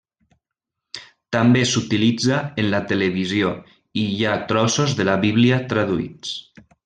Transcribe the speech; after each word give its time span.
També 1.35 1.61
s'utilitza 1.71 2.39
en 2.63 2.69
la 2.75 2.79
televisió 2.93 3.51
i 4.05 4.07
hi 4.15 4.25
ha 4.31 4.41
trossos 4.53 4.97
de 5.03 5.09
la 5.11 5.19
Bíblia 5.29 5.63
traduïts. 5.75 6.35